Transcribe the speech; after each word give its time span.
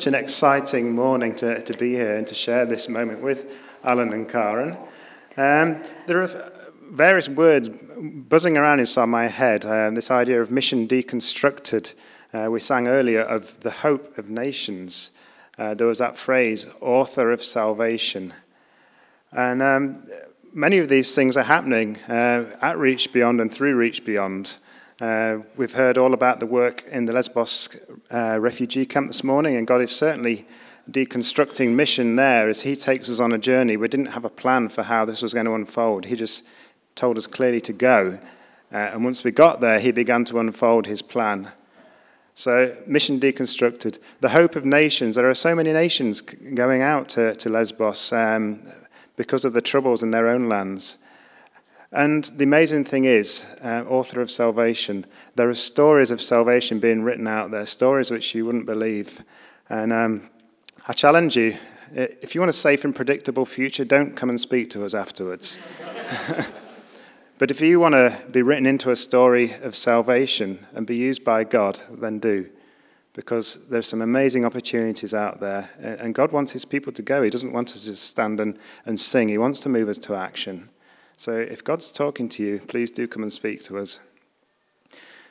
such 0.00 0.06
an 0.06 0.14
exciting 0.14 0.94
morning 0.94 1.34
to, 1.34 1.60
to 1.60 1.76
be 1.76 1.92
here 1.92 2.16
and 2.16 2.26
to 2.26 2.34
share 2.34 2.64
this 2.64 2.88
moment 2.88 3.20
with 3.20 3.54
Alan 3.84 4.14
and 4.14 4.26
Karen. 4.26 4.74
Um, 5.36 5.82
there 6.06 6.22
are 6.22 6.52
various 6.90 7.28
words 7.28 7.68
buzzing 7.68 8.56
around 8.56 8.80
inside 8.80 9.04
my 9.10 9.26
head. 9.26 9.66
Uh, 9.66 9.90
this 9.90 10.10
idea 10.10 10.40
of 10.40 10.50
mission 10.50 10.88
deconstructed. 10.88 11.92
Uh, 12.32 12.48
we 12.50 12.60
sang 12.60 12.88
earlier 12.88 13.20
of 13.20 13.60
the 13.60 13.70
hope 13.70 14.16
of 14.16 14.30
nations. 14.30 15.10
Uh, 15.58 15.74
there 15.74 15.86
was 15.86 15.98
that 15.98 16.16
phrase, 16.16 16.66
author 16.80 17.30
of 17.30 17.44
salvation. 17.44 18.32
And 19.32 19.60
um, 19.60 20.04
many 20.54 20.78
of 20.78 20.88
these 20.88 21.14
things 21.14 21.36
are 21.36 21.42
happening 21.42 21.98
uh, 22.08 22.46
at 22.62 22.78
Reach 22.78 23.12
Beyond 23.12 23.38
and 23.38 23.52
through 23.52 23.76
Reach 23.76 24.02
Beyond. 24.02 24.56
Uh, 25.00 25.38
we've 25.56 25.72
heard 25.72 25.96
all 25.96 26.12
about 26.12 26.40
the 26.40 26.46
work 26.46 26.84
in 26.90 27.06
the 27.06 27.12
Lesbos 27.12 27.70
uh, 28.12 28.38
refugee 28.38 28.84
camp 28.84 29.06
this 29.06 29.24
morning, 29.24 29.56
and 29.56 29.66
God 29.66 29.80
is 29.80 29.90
certainly 29.90 30.46
deconstructing 30.90 31.70
mission 31.70 32.16
there 32.16 32.50
as 32.50 32.60
He 32.60 32.76
takes 32.76 33.08
us 33.08 33.18
on 33.18 33.32
a 33.32 33.38
journey. 33.38 33.78
We 33.78 33.88
didn't 33.88 34.12
have 34.12 34.26
a 34.26 34.30
plan 34.30 34.68
for 34.68 34.82
how 34.82 35.06
this 35.06 35.22
was 35.22 35.32
going 35.32 35.46
to 35.46 35.54
unfold, 35.54 36.04
He 36.04 36.16
just 36.16 36.44
told 36.96 37.16
us 37.16 37.26
clearly 37.26 37.62
to 37.62 37.72
go. 37.72 38.18
Uh, 38.70 38.76
and 38.76 39.02
once 39.02 39.24
we 39.24 39.30
got 39.30 39.62
there, 39.62 39.80
He 39.80 39.90
began 39.90 40.26
to 40.26 40.38
unfold 40.38 40.86
His 40.86 41.00
plan. 41.00 41.50
So, 42.34 42.76
mission 42.86 43.18
deconstructed. 43.18 43.98
The 44.20 44.28
hope 44.28 44.54
of 44.54 44.66
nations. 44.66 45.16
There 45.16 45.30
are 45.30 45.34
so 45.34 45.54
many 45.54 45.72
nations 45.72 46.20
going 46.20 46.82
out 46.82 47.08
to, 47.10 47.34
to 47.36 47.48
Lesbos 47.48 48.12
um, 48.12 48.60
because 49.16 49.46
of 49.46 49.54
the 49.54 49.62
troubles 49.62 50.02
in 50.02 50.10
their 50.10 50.28
own 50.28 50.50
lands. 50.50 50.98
And 51.92 52.24
the 52.24 52.44
amazing 52.44 52.84
thing 52.84 53.04
is, 53.04 53.46
uh, 53.64 53.84
author 53.88 54.20
of 54.20 54.30
salvation, 54.30 55.06
there 55.34 55.48
are 55.48 55.54
stories 55.54 56.10
of 56.10 56.22
salvation 56.22 56.78
being 56.78 57.02
written 57.02 57.26
out 57.26 57.50
there, 57.50 57.66
stories 57.66 58.10
which 58.10 58.34
you 58.34 58.46
wouldn't 58.46 58.66
believe. 58.66 59.24
And 59.68 59.92
um, 59.92 60.22
I 60.86 60.92
challenge 60.92 61.36
you 61.36 61.56
if 61.92 62.34
you 62.34 62.40
want 62.40 62.50
a 62.50 62.54
safe 62.54 62.84
and 62.84 62.94
predictable 62.94 63.44
future, 63.44 63.84
don't 63.84 64.16
come 64.16 64.30
and 64.30 64.40
speak 64.40 64.70
to 64.70 64.84
us 64.84 64.94
afterwards. 64.94 65.58
but 67.38 67.50
if 67.50 67.60
you 67.60 67.80
want 67.80 67.94
to 67.94 68.16
be 68.30 68.42
written 68.42 68.66
into 68.66 68.90
a 68.90 68.96
story 68.96 69.54
of 69.54 69.74
salvation 69.74 70.66
and 70.74 70.86
be 70.86 70.96
used 70.96 71.24
by 71.24 71.44
God, 71.44 71.80
then 71.90 72.18
do. 72.18 72.48
Because 73.12 73.58
there's 73.68 73.88
some 73.88 74.02
amazing 74.02 74.44
opportunities 74.44 75.14
out 75.14 75.40
there. 75.40 75.68
And 75.80 76.14
God 76.14 76.30
wants 76.30 76.52
his 76.52 76.64
people 76.64 76.92
to 76.92 77.02
go. 77.02 77.22
He 77.22 77.30
doesn't 77.30 77.52
want 77.52 77.72
us 77.72 77.80
to 77.80 77.86
just 77.86 78.04
stand 78.04 78.40
and, 78.40 78.58
and 78.86 78.98
sing, 79.00 79.28
he 79.28 79.38
wants 79.38 79.60
to 79.60 79.68
move 79.68 79.88
us 79.88 79.98
to 79.98 80.14
action. 80.14 80.68
So 81.20 81.32
if 81.34 81.62
God's 81.62 81.90
talking 81.90 82.30
to 82.30 82.42
you, 82.42 82.60
please 82.60 82.90
do 82.90 83.06
come 83.06 83.22
and 83.22 83.30
speak 83.30 83.62
to 83.64 83.78
us. 83.78 84.00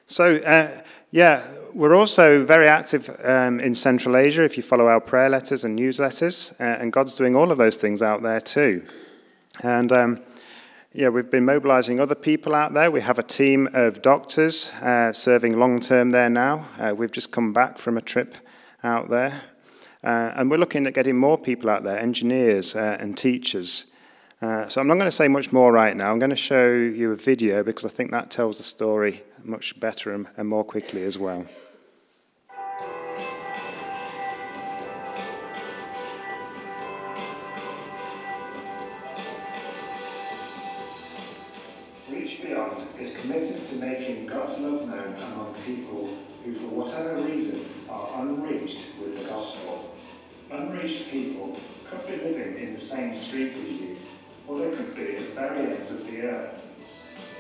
So, 0.06 0.36
uh, 0.36 0.82
yeah, 1.10 1.44
we're 1.74 1.96
also 1.96 2.46
very 2.46 2.68
active 2.68 3.10
um, 3.24 3.60
in 3.60 3.74
Central 3.74 4.16
Asia 4.16 4.44
if 4.44 4.56
you 4.56 4.62
follow 4.62 4.86
our 4.86 5.02
prayer 5.02 5.30
letters 5.30 5.64
and 5.64 5.80
newsletters, 5.80 6.52
uh, 6.62 6.80
and 6.80 6.94
God's 6.94 7.16
doing 7.16 7.36
all 7.36 7.52
of 7.52 7.58
those 7.58 7.76
things 7.76 8.04
out 8.04 8.22
there 8.22 8.40
too. 8.40 8.86
And 9.64 9.92
um, 9.92 10.20
yeah, 10.94 11.10
we've 11.10 11.32
been 11.32 11.46
mobilizing 11.46 12.00
other 12.00 12.14
people 12.14 12.54
out 12.54 12.76
there. 12.76 12.92
We 12.92 13.02
have 13.02 13.18
a 13.18 13.24
team 13.24 13.68
of 13.74 14.04
doctors 14.04 14.72
uh, 14.84 15.12
serving 15.12 15.58
long 15.58 15.80
term 15.80 16.12
there 16.12 16.30
now. 16.30 16.68
Uh, 16.78 16.94
we've 16.96 17.12
just 17.12 17.32
come 17.32 17.52
back 17.52 17.80
from 17.80 17.98
a 17.98 18.02
trip 18.02 18.36
out 18.84 19.10
there. 19.10 19.42
Uh, 20.04 20.34
and 20.36 20.52
we're 20.52 20.58
looking 20.58 20.86
at 20.86 20.94
getting 20.94 21.18
more 21.18 21.40
people 21.40 21.68
out 21.68 21.84
there, 21.84 21.98
engineers 21.98 22.76
uh, 22.76 22.96
and 23.00 23.18
teachers. 23.18 23.88
Uh, 24.42 24.66
so 24.70 24.80
I'm 24.80 24.88
not 24.88 24.94
going 24.94 25.06
to 25.06 25.12
say 25.12 25.28
much 25.28 25.52
more 25.52 25.70
right 25.70 25.96
now. 25.96 26.12
I'm 26.12 26.20
going 26.20 26.30
to 26.30 26.36
show 26.36 26.72
you 26.72 27.12
a 27.12 27.16
video 27.16 27.62
because 27.62 27.86
I 27.86 27.90
think 27.90 28.12
that 28.12 28.32
tells 28.32 28.58
the 28.58 28.64
story 28.64 29.24
much 29.44 29.78
better 29.82 30.14
and, 30.14 30.28
and 30.38 30.48
more 30.48 30.64
quickly 30.64 31.04
as 31.04 31.18
well. 31.18 31.46
Reach 42.10 42.42
Beyond 42.42 42.88
is 42.98 43.18
committed 43.18 43.68
to 43.68 43.76
making 43.76 44.26
God's 44.26 44.58
love 44.60 44.88
known 44.88 45.16
among 45.16 45.56
people 45.66 46.16
who, 46.46 46.54
for 46.54 46.68
whatever 46.68 47.22
reason, 47.24 47.66
are 47.90 48.22
unreached 48.22 48.98
with 49.02 49.22
the 49.22 49.30
gospel. 49.30 49.96
Unreached 50.50 51.10
people 51.10 51.60
could 51.90 52.08
be 52.08 52.16
living 52.24 52.58
in 52.58 52.72
the 52.74 52.80
same 52.80 53.14
streets 53.14 53.58
as 53.58 53.82
you 53.82 53.98
or 54.50 54.58
they 54.58 54.76
could 54.76 54.96
be 54.96 55.16
at 55.16 55.36
very 55.36 55.74
ends 55.74 55.92
of 55.92 56.06
the 56.08 56.22
earth. 56.24 56.56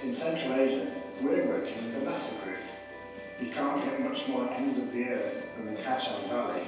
In 0.04 0.14
Central 0.14 0.54
Asia, 0.54 0.92
we're 1.22 1.48
working 1.48 1.86
with 1.86 1.96
the 1.96 2.02
latter 2.02 2.36
group. 2.44 2.60
You 3.42 3.52
can't 3.52 3.84
get 3.84 4.02
much 4.02 4.28
more 4.28 4.50
ends 4.52 4.78
of 4.78 4.92
the 4.92 5.06
earth 5.06 5.44
than 5.56 5.74
the 5.74 5.82
Kachin 5.82 6.30
Valley. 6.30 6.64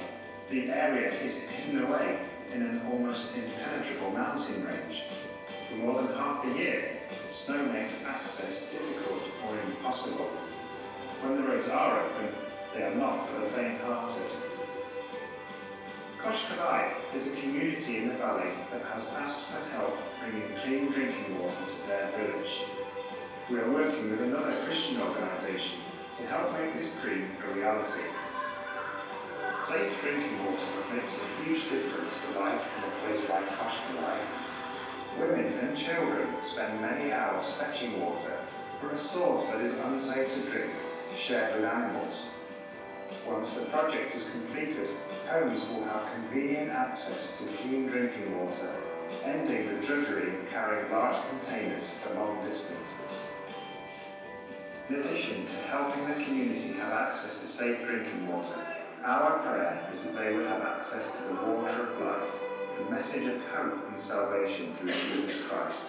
The 0.50 0.68
area 0.68 1.12
is 1.22 1.38
hidden 1.38 1.84
away 1.84 2.26
in 2.52 2.62
an 2.62 2.82
almost 2.90 3.36
impenetrable 3.36 4.10
mountain 4.10 4.66
range. 4.66 5.04
For 5.70 5.76
more 5.76 6.02
than 6.02 6.14
half 6.16 6.44
the 6.44 6.58
year, 6.58 6.98
snow 7.28 7.64
makes 7.66 8.04
access 8.04 8.70
difficult 8.70 9.22
or 9.46 9.56
impossible. 9.60 10.26
When 11.22 11.36
the 11.36 11.42
roads 11.42 11.68
are 11.68 12.00
open, 12.00 12.34
they 12.74 12.82
are 12.82 12.94
not 12.96 13.28
for 13.30 13.40
the 13.40 13.46
faint-hearted. 13.46 14.51
Koshkalai 16.22 16.94
is 17.16 17.32
a 17.32 17.40
community 17.40 17.98
in 17.98 18.06
the 18.06 18.14
valley 18.14 18.52
that 18.70 18.82
has 18.82 19.08
asked 19.08 19.46
for 19.46 19.58
help 19.74 19.98
bringing 20.20 20.54
clean 20.62 20.88
drinking 20.92 21.36
water 21.36 21.66
to 21.66 21.86
their 21.88 22.12
village. 22.16 22.62
We 23.50 23.58
are 23.58 23.68
working 23.68 24.08
with 24.08 24.20
another 24.20 24.62
Christian 24.64 25.00
organisation 25.00 25.80
to 26.18 26.26
help 26.26 26.52
make 26.52 26.78
this 26.78 26.94
dream 27.02 27.28
a 27.42 27.52
reality. 27.52 28.06
Safe 29.66 30.00
drinking 30.00 30.46
water 30.46 30.94
makes 30.94 31.10
a 31.10 31.42
huge 31.42 31.68
difference 31.68 32.14
to 32.22 32.38
life 32.38 32.62
in 32.78 32.84
a 32.84 32.92
place 33.02 33.28
like 33.28 33.48
Koshkalai. 33.58 34.18
Women 35.18 35.58
and 35.58 35.76
children 35.76 36.28
spend 36.48 36.80
many 36.80 37.10
hours 37.10 37.46
fetching 37.58 38.00
water 38.00 38.38
from 38.78 38.90
a 38.90 38.96
source 38.96 39.46
that 39.48 39.60
is 39.60 39.74
unsafe 39.74 40.32
to 40.34 40.50
drink, 40.52 40.70
shared 41.18 41.56
with 41.56 41.64
animals. 41.64 42.26
Once 43.26 43.52
the 43.54 43.66
project 43.66 44.14
is 44.14 44.28
completed, 44.30 44.88
homes 45.28 45.66
will 45.68 45.84
have 45.84 46.12
convenient 46.14 46.70
access 46.70 47.32
to 47.38 47.44
clean 47.56 47.86
drinking 47.86 48.38
water 48.38 48.74
ending 49.24 49.66
the 49.66 49.86
drudgery 49.86 50.36
of 50.36 50.50
carrying 50.50 50.90
large 50.90 51.16
containers 51.28 51.82
for 52.02 52.14
long 52.14 52.44
distances. 52.48 53.18
In 54.88 54.96
addition 54.96 55.46
to 55.46 55.52
helping 55.68 56.06
the 56.08 56.24
community 56.24 56.72
have 56.74 56.92
access 56.92 57.40
to 57.40 57.46
safe 57.46 57.86
drinking 57.86 58.26
water, 58.28 58.66
our 59.04 59.38
prayer 59.40 59.88
is 59.92 60.02
that 60.04 60.16
they 60.16 60.32
would 60.32 60.46
have 60.46 60.62
access 60.62 61.16
to 61.16 61.28
the 61.28 61.34
water 61.34 61.88
of 61.88 62.00
life, 62.00 62.28
the 62.78 62.90
message 62.90 63.26
of 63.26 63.40
hope 63.46 63.88
and 63.88 63.98
salvation 63.98 64.74
through 64.74 64.92
Jesus 64.92 65.42
Christ. 65.42 65.84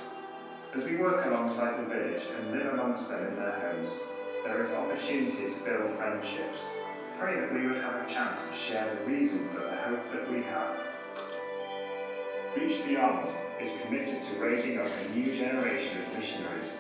As 0.76 0.84
we 0.84 0.98
work 0.98 1.26
alongside 1.26 1.80
the 1.80 1.88
village 1.88 2.24
and 2.38 2.52
live 2.52 2.74
amongst 2.74 3.10
them 3.10 3.28
in 3.28 3.36
their 3.36 3.60
homes, 3.60 3.90
there 4.44 4.62
is 4.62 4.72
opportunity 4.72 5.54
to 5.54 5.64
build 5.64 5.96
friendships. 5.98 6.60
Pray 7.24 7.38
that 7.38 7.54
we 7.54 7.66
would 7.66 7.82
have 7.82 8.04
a 8.04 8.14
chance 8.14 8.38
to 8.50 8.54
share 8.54 8.94
the 8.94 9.10
reason 9.10 9.48
for 9.54 9.60
the 9.60 9.74
hope 9.74 10.12
that 10.12 10.30
we 10.30 10.42
have 10.42 10.76
Reach 12.54 12.84
Beyond 12.84 13.30
is 13.62 13.78
committed 13.82 14.22
to 14.24 14.36
raising 14.36 14.78
up 14.78 14.90
a 14.90 15.16
new 15.16 15.34
generation 15.34 16.02
of 16.02 16.14
missionaries. 16.14 16.76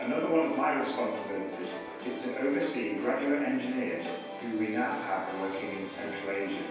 Another 0.00 0.28
one 0.28 0.50
of 0.50 0.54
my 0.58 0.74
responsibilities 0.74 1.72
is 2.04 2.20
to 2.20 2.38
oversee 2.40 2.98
graduate 2.98 3.40
engineers 3.40 4.06
who 4.42 4.54
we 4.58 4.68
now 4.68 4.92
have 4.92 5.40
working 5.40 5.72
in 5.80 5.86
Central 5.86 6.32
Asia. 6.32 6.66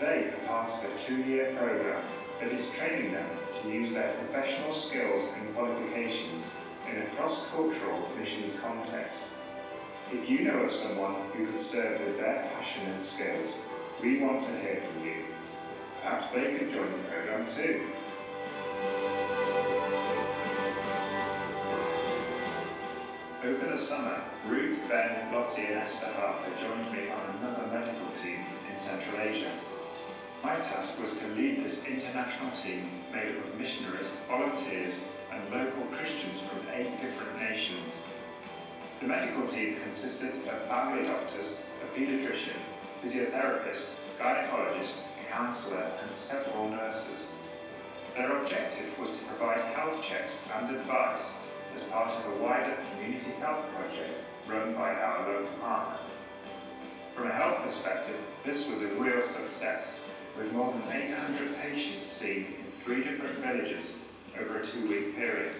They 0.00 0.30
are 0.32 0.46
part 0.46 0.70
of 0.82 0.90
a 0.90 0.98
two-year 1.04 1.52
program 1.58 2.00
that 2.40 2.50
is 2.50 2.70
training 2.70 3.12
them 3.12 3.28
to 3.60 3.68
use 3.68 3.92
their 3.92 4.14
professional 4.14 4.72
skills 4.72 5.28
and 5.36 5.52
qualifications 5.52 6.48
in 6.88 6.96
a 6.96 7.06
cross-cultural 7.08 8.08
missions 8.16 8.54
context. 8.62 9.24
If 10.10 10.30
you 10.30 10.40
know 10.40 10.60
of 10.60 10.72
someone 10.72 11.16
who 11.34 11.46
could 11.46 11.60
serve 11.60 12.00
with 12.00 12.16
their 12.16 12.48
passion 12.54 12.86
and 12.86 13.02
skills, 13.02 13.56
we 14.02 14.18
want 14.20 14.40
to 14.40 14.58
hear 14.58 14.80
from 14.80 15.04
you. 15.04 15.24
Perhaps 16.02 16.30
they 16.30 16.56
could 16.56 16.70
join 16.70 16.90
the 16.90 17.08
program 17.10 17.46
too. 17.46 17.84
Over 23.44 23.66
the 23.66 23.78
summer, 23.78 24.22
Ruth, 24.46 24.78
Ben, 24.88 25.30
Lottie 25.30 25.66
and 25.66 25.74
Esther 25.74 26.06
Harper 26.06 26.50
joined 26.58 26.90
me 26.90 27.10
on 27.10 27.36
another 27.36 27.66
medical 27.66 28.08
team 28.22 28.46
in 28.72 28.78
Central 28.78 29.20
Asia. 29.20 29.52
My 30.42 30.54
task 30.54 30.98
was 30.98 31.18
to 31.18 31.26
lead 31.28 31.62
this 31.62 31.84
international 31.84 32.52
team 32.52 32.90
made 33.12 33.36
up 33.36 33.44
of 33.44 33.58
missionaries, 33.58 34.06
volunteers 34.26 35.04
and 35.30 35.50
local 35.50 35.82
Christians 35.94 36.40
from 36.48 36.66
eight 36.72 36.98
different 36.98 37.38
nations. 37.38 37.90
The 39.00 39.06
medical 39.06 39.46
team 39.46 39.76
consisted 39.80 40.34
of 40.48 40.62
family 40.66 41.06
doctors, 41.06 41.60
a 41.82 41.98
paediatrician, 41.98 42.58
physiotherapist, 43.02 43.92
gynecologist 44.18 44.94
counsellor 45.30 45.92
and 46.02 46.10
several 46.10 46.68
nurses. 46.68 47.28
Their 48.16 48.42
objective 48.42 48.98
was 48.98 49.16
to 49.16 49.24
provide 49.26 49.60
health 49.74 50.04
checks 50.04 50.40
and 50.52 50.74
advice 50.74 51.34
as 51.76 51.82
part 51.84 52.10
of 52.10 52.32
a 52.32 52.42
wider 52.42 52.76
community 52.90 53.30
health 53.38 53.64
project 53.72 54.14
run 54.48 54.74
by 54.74 54.94
our 54.94 55.32
local 55.32 55.56
partner. 55.58 55.98
From 57.14 57.28
a 57.28 57.32
health 57.32 57.62
perspective, 57.62 58.18
this 58.44 58.68
was 58.68 58.82
a 58.82 58.94
real 58.94 59.22
success 59.22 60.00
with 60.36 60.52
more 60.52 60.72
than 60.72 61.02
800 61.02 61.56
patients 61.58 62.08
seen 62.08 62.46
in 62.58 62.82
three 62.82 63.04
different 63.04 63.38
villages 63.38 63.96
over 64.40 64.58
a 64.58 64.66
two-week 64.66 65.14
period. 65.14 65.54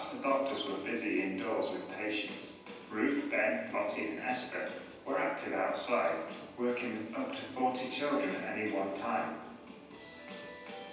But 0.00 0.16
the 0.16 0.28
doctors 0.28 0.66
were 0.66 0.78
busy 0.78 1.22
indoors 1.22 1.70
with 1.70 1.86
patients. 1.90 2.52
Ruth, 2.90 3.30
Ben, 3.30 3.68
Lottie 3.72 4.06
and 4.06 4.20
Esther 4.20 4.70
were 5.04 5.18
active 5.18 5.52
outside, 5.52 6.14
working 6.56 6.96
with 6.96 7.14
up 7.14 7.32
to 7.32 7.42
40 7.54 7.90
children 7.90 8.34
at 8.36 8.56
any 8.56 8.70
one 8.70 8.94
time. 8.94 9.36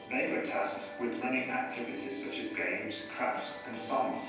They 0.09 0.30
were 0.30 0.42
tasked 0.42 1.00
with 1.00 1.21
running 1.21 1.50
activities 1.50 2.21
such 2.21 2.38
as 2.38 2.51
games, 2.51 2.95
crafts 3.15 3.59
and 3.65 3.77
songs, 3.77 4.25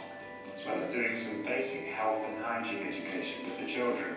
as 0.56 0.64
well 0.64 0.80
as 0.80 0.90
doing 0.90 1.16
some 1.16 1.42
basic 1.42 1.86
health 1.86 2.22
and 2.24 2.38
hygiene 2.38 2.86
education 2.86 3.44
with 3.44 3.58
the 3.58 3.72
children. 3.72 4.14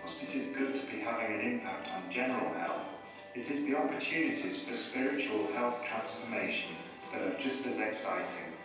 Whilst 0.00 0.22
it 0.22 0.34
is 0.34 0.54
good 0.56 0.76
to 0.76 0.86
be 0.86 1.00
having 1.00 1.34
an 1.34 1.40
impact 1.40 1.88
on 1.88 2.10
general 2.10 2.52
health, 2.54 2.86
it 3.34 3.50
is 3.50 3.64
the 3.64 3.76
opportunities 3.76 4.62
for 4.62 4.74
spiritual 4.74 5.48
health 5.54 5.82
transformation 5.84 6.70
that 7.10 7.22
are 7.22 7.38
just 7.40 7.66
as 7.66 7.78
exciting. 7.78 8.57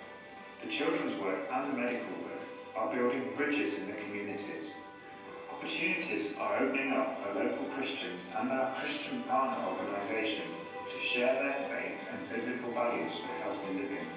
The 0.64 0.70
children's 0.70 1.20
work 1.20 1.40
and 1.52 1.74
the 1.74 1.78
medical 1.78 2.14
work 2.24 2.42
are 2.76 2.96
building 2.96 3.34
bridges 3.36 3.80
in 3.80 3.88
the 3.88 3.94
communities. 3.94 4.76
Opportunities 5.52 6.36
are 6.40 6.64
opening 6.64 6.94
up 6.94 7.20
for 7.22 7.38
local 7.38 7.66
Christians 7.76 8.22
and 8.38 8.50
our 8.50 8.74
Christian 8.80 9.24
partner 9.24 9.66
organisation 9.68 10.44
to 10.88 11.06
share 11.06 11.34
their 11.34 11.68
faith 11.70 12.00
and 12.12 12.30
biblical 12.30 12.72
values 12.72 13.12
for 13.12 13.44
healthy 13.44 13.74
living. 13.74 14.08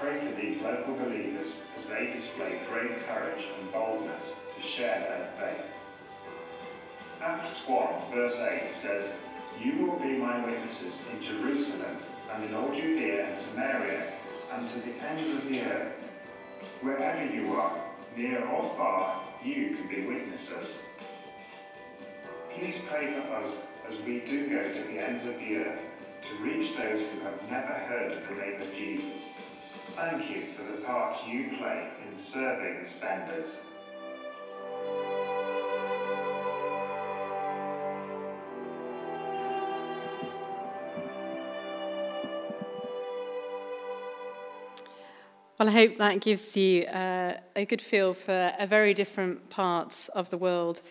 Pray 0.00 0.18
for 0.18 0.40
these 0.40 0.60
local 0.62 0.94
believers 0.94 1.62
as 1.76 1.86
they 1.86 2.06
display 2.12 2.60
great 2.68 3.06
courage 3.06 3.44
and 3.56 3.72
boldness 3.72 4.34
to 4.56 4.66
share 4.66 4.98
their 4.98 5.32
faith. 5.38 5.66
Acts 7.20 7.68
1 7.68 8.12
verse 8.12 8.36
8 8.36 8.72
says, 8.72 9.12
You 9.60 9.86
will 9.86 9.98
be 10.00 10.16
my 10.16 10.44
witnesses 10.44 11.02
in 11.12 11.22
Jerusalem 11.22 11.98
and 12.32 12.44
in 12.44 12.54
all 12.54 12.74
Judea 12.74 13.28
and 13.28 13.38
Samaria 13.38 14.12
and 14.54 14.68
to 14.68 14.80
the 14.80 14.92
ends 15.08 15.30
of 15.30 15.48
the 15.48 15.60
earth. 15.62 15.92
Wherever 16.80 17.32
you 17.32 17.54
are, 17.54 17.76
near 18.16 18.44
or 18.46 18.74
far, 18.76 19.22
you 19.42 19.76
can 19.76 19.88
be 19.88 20.06
witnesses. 20.06 20.82
Please 22.54 22.76
pray 22.88 23.14
for 23.14 23.34
us 23.34 23.62
as 23.90 23.98
we 24.02 24.20
do 24.20 24.48
go 24.48 24.72
to 24.72 24.82
the 24.88 24.98
ends 24.98 25.26
of 25.26 25.38
the 25.38 25.56
earth 25.56 25.80
to 26.22 26.44
reach 26.44 26.76
those 26.76 27.00
who 27.00 27.20
have 27.20 27.50
never 27.50 27.72
heard 27.72 28.12
of 28.12 28.28
the 28.28 28.34
name 28.34 28.60
of 28.60 28.74
Jesus. 28.74 29.28
Thank 29.94 30.30
you 30.30 30.42
for 30.42 30.64
the 30.64 30.82
part 30.82 31.26
you 31.26 31.56
play 31.58 31.88
in 32.06 32.16
serving 32.16 32.78
the 32.78 32.84
senders. 32.84 33.58
Well, 45.62 45.68
I 45.68 45.74
hope 45.74 45.98
that 45.98 46.20
gives 46.20 46.56
you 46.56 46.82
uh, 46.86 47.36
a 47.54 47.64
good 47.64 47.80
feel 47.80 48.14
for 48.14 48.52
a 48.58 48.66
very 48.66 48.94
different 48.94 49.48
part 49.48 50.08
of 50.12 50.28
the 50.28 50.36
world 50.36 50.82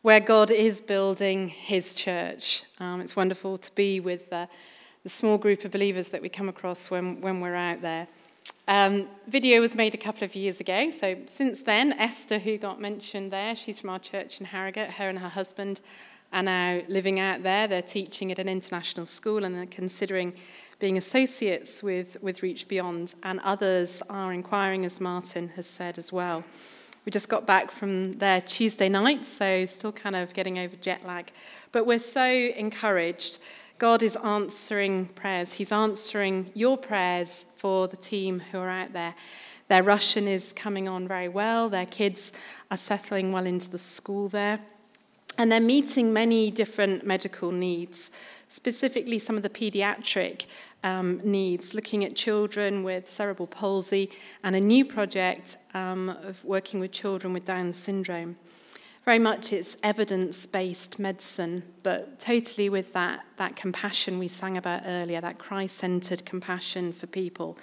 where 0.00 0.18
God 0.18 0.50
is 0.50 0.80
building 0.80 1.48
his 1.48 1.92
church. 1.92 2.62
Um, 2.80 3.02
it's 3.02 3.14
wonderful 3.14 3.58
to 3.58 3.70
be 3.74 4.00
with 4.00 4.32
uh, 4.32 4.46
the 5.02 5.10
small 5.10 5.36
group 5.36 5.62
of 5.66 5.72
believers 5.72 6.08
that 6.08 6.22
we 6.22 6.30
come 6.30 6.48
across 6.48 6.90
when, 6.90 7.20
when 7.20 7.42
we're 7.42 7.54
out 7.54 7.82
there. 7.82 8.08
Um, 8.66 9.08
video 9.26 9.60
was 9.60 9.74
made 9.74 9.92
a 9.92 9.98
couple 9.98 10.24
of 10.24 10.34
years 10.34 10.58
ago, 10.58 10.88
so 10.88 11.14
since 11.26 11.60
then, 11.60 11.92
Esther, 11.92 12.38
who 12.38 12.56
got 12.56 12.80
mentioned 12.80 13.30
there, 13.30 13.54
she's 13.54 13.78
from 13.78 13.90
our 13.90 13.98
church 13.98 14.40
in 14.40 14.46
Harrogate, 14.46 14.92
her 14.92 15.10
and 15.10 15.18
her 15.18 15.28
husband 15.28 15.82
are 16.32 16.42
now 16.42 16.80
living 16.88 17.20
out 17.20 17.42
there. 17.42 17.68
They're 17.68 17.82
teaching 17.82 18.32
at 18.32 18.38
an 18.38 18.48
international 18.48 19.04
school 19.04 19.44
and 19.44 19.54
they're 19.54 19.66
considering 19.66 20.32
being 20.78 20.96
associates 20.96 21.82
with, 21.82 22.16
with 22.22 22.42
Reach 22.42 22.68
Beyond, 22.68 23.14
and 23.22 23.40
others 23.40 24.02
are 24.08 24.32
inquiring, 24.32 24.84
as 24.84 25.00
Martin 25.00 25.48
has 25.56 25.66
said 25.66 25.98
as 25.98 26.12
well. 26.12 26.44
We 27.04 27.10
just 27.10 27.28
got 27.28 27.46
back 27.46 27.70
from 27.70 28.12
there 28.14 28.40
Tuesday 28.40 28.88
night, 28.88 29.26
so 29.26 29.66
still 29.66 29.92
kind 29.92 30.14
of 30.14 30.34
getting 30.34 30.58
over 30.58 30.76
jet 30.76 31.06
lag. 31.06 31.32
But 31.72 31.86
we're 31.86 31.98
so 31.98 32.24
encouraged. 32.24 33.38
God 33.78 34.02
is 34.02 34.16
answering 34.16 35.06
prayers. 35.06 35.54
He's 35.54 35.72
answering 35.72 36.50
your 36.54 36.76
prayers 36.76 37.46
for 37.56 37.88
the 37.88 37.96
team 37.96 38.40
who 38.40 38.58
are 38.58 38.68
out 38.68 38.92
there. 38.92 39.14
Their 39.68 39.82
Russian 39.82 40.28
is 40.28 40.52
coming 40.52 40.88
on 40.88 41.08
very 41.08 41.28
well. 41.28 41.68
Their 41.68 41.86
kids 41.86 42.32
are 42.70 42.76
settling 42.76 43.32
well 43.32 43.46
into 43.46 43.70
the 43.70 43.78
school 43.78 44.28
there. 44.28 44.60
And 45.36 45.52
they're 45.52 45.60
meeting 45.60 46.12
many 46.12 46.50
different 46.50 47.06
medical 47.06 47.52
needs, 47.52 48.10
specifically 48.48 49.18
some 49.18 49.36
of 49.36 49.42
the 49.42 49.50
pediatric 49.50 50.46
um, 50.82 51.20
needs, 51.22 51.74
looking 51.74 52.04
at 52.04 52.16
children 52.16 52.82
with 52.82 53.10
cerebral 53.10 53.46
palsy, 53.46 54.10
and 54.42 54.56
a 54.56 54.60
new 54.60 54.84
project 54.84 55.56
um, 55.74 56.08
of 56.08 56.42
working 56.44 56.80
with 56.80 56.90
children 56.90 57.32
with 57.32 57.44
Down 57.44 57.72
syndrome. 57.72 58.36
Very 59.04 59.18
much 59.18 59.52
it's 59.52 59.76
evidence 59.82 60.46
based 60.46 60.98
medicine, 60.98 61.62
but 61.82 62.18
totally 62.18 62.68
with 62.68 62.92
that, 62.92 63.24
that 63.36 63.56
compassion 63.56 64.18
we 64.18 64.28
sang 64.28 64.56
about 64.56 64.82
earlier, 64.84 65.20
that 65.20 65.38
Christ 65.38 65.76
centered 65.76 66.24
compassion 66.26 66.92
for 66.92 67.06
people. 67.06 67.56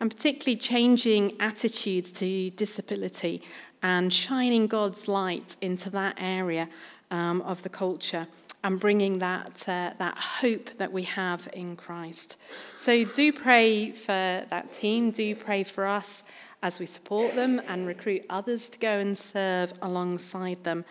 And 0.00 0.10
particularly 0.10 0.56
changing 0.56 1.36
attitudes 1.40 2.12
to 2.12 2.50
disability 2.50 3.42
and 3.82 4.12
shining 4.12 4.66
God's 4.66 5.08
light 5.08 5.56
into 5.60 5.90
that 5.90 6.16
area 6.18 6.68
um, 7.10 7.40
of 7.42 7.62
the 7.62 7.68
culture 7.68 8.28
and 8.64 8.80
bringing 8.80 9.18
that, 9.20 9.64
uh, 9.68 9.92
that 9.98 10.16
hope 10.16 10.70
that 10.78 10.92
we 10.92 11.04
have 11.04 11.48
in 11.52 11.76
Christ. 11.76 12.36
So 12.76 13.04
do 13.04 13.32
pray 13.32 13.92
for 13.92 14.12
that 14.48 14.72
team, 14.72 15.10
do 15.10 15.34
pray 15.34 15.62
for 15.62 15.86
us 15.86 16.22
as 16.62 16.80
we 16.80 16.86
support 16.86 17.34
them 17.34 17.60
and 17.68 17.86
recruit 17.86 18.24
others 18.28 18.68
to 18.70 18.78
go 18.78 18.98
and 18.98 19.16
serve 19.16 19.72
alongside 19.82 20.64
them 20.64 20.84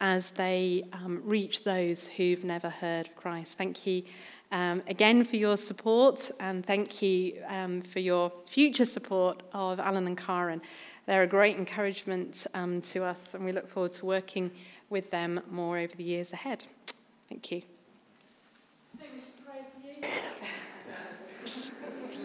as 0.00 0.30
they 0.30 0.84
um, 0.92 1.22
reach 1.24 1.64
those 1.64 2.08
who've 2.08 2.42
never 2.44 2.68
heard 2.70 3.06
of 3.06 3.16
Christ. 3.16 3.56
Thank 3.56 3.86
you 3.86 4.02
um, 4.50 4.82
again 4.86 5.22
for 5.24 5.36
your 5.36 5.56
support 5.56 6.30
and 6.40 6.64
thank 6.64 7.02
you 7.02 7.42
um, 7.46 7.82
for 7.82 8.00
your 8.00 8.32
future 8.46 8.84
support 8.84 9.42
of 9.52 9.78
Alan 9.78 10.06
and 10.06 10.18
Karen. 10.18 10.60
They're 11.06 11.22
a 11.22 11.28
great 11.28 11.56
encouragement 11.56 12.46
um, 12.54 12.80
to 12.82 13.04
us 13.04 13.34
and 13.34 13.44
we 13.44 13.52
look 13.52 13.68
forward 13.68 13.92
to 13.92 14.06
working 14.06 14.50
with 14.90 15.10
them 15.10 15.40
more 15.50 15.78
over 15.78 15.94
the 15.94 16.04
years 16.04 16.32
ahead. 16.32 16.64
Thank 17.32 17.50
you. 17.50 17.62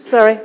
Sorry. 0.04 0.38